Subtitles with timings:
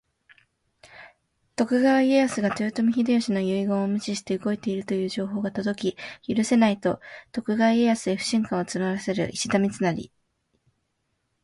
[1.55, 6.99] 徳川家康が豊臣秀吉の遺言を無視して動いているという情報が届き、「許せない！」と
[7.31, 10.11] 徳川家康への不信感を募らせる石田三成。